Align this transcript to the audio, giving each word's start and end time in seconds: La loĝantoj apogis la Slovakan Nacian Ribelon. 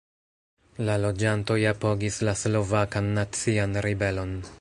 La 0.87 0.95
loĝantoj 1.01 1.57
apogis 1.73 2.17
la 2.29 2.35
Slovakan 2.39 3.11
Nacian 3.19 3.81
Ribelon. 3.89 4.35